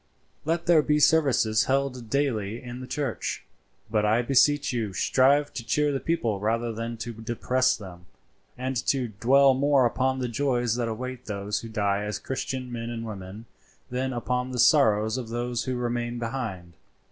[0.45, 3.45] "Let there be services held daily in the church,
[3.91, 8.07] but I beseech you strive to cheer the people rather than to depress them,
[8.57, 12.89] and to dwell more upon the joys that await those who die as Christian men
[12.89, 13.45] and women
[13.91, 16.73] than upon the sorrows of those who remain behind.